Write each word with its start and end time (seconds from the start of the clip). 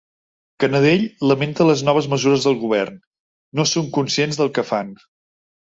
Canadell 0.63 1.03
lamenta 1.33 1.67
les 1.69 1.85
noves 1.91 2.09
mesures 2.15 2.49
del 2.49 2.59
govern: 2.65 2.99
‘No 3.61 3.69
són 3.75 3.95
conscients 4.01 4.43
del 4.43 4.53
que 4.59 4.71
fan’ 4.73 4.97